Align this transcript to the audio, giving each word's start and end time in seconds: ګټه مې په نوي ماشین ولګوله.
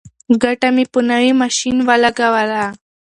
ګټه 0.43 0.67
مې 0.75 0.85
په 0.91 0.99
نوي 1.09 1.31
ماشین 1.41 1.77
ولګوله. 1.87 2.63